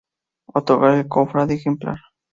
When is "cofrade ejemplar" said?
1.07-1.99